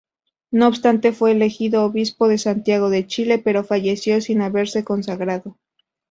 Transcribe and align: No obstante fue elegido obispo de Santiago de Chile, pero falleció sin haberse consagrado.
No 0.49 0.65
obstante 0.67 1.11
fue 1.11 1.31
elegido 1.33 1.83
obispo 1.85 2.27
de 2.27 2.39
Santiago 2.39 2.89
de 2.89 3.05
Chile, 3.05 3.37
pero 3.37 3.63
falleció 3.63 4.19
sin 4.19 4.41
haberse 4.41 4.83
consagrado. 4.83 5.59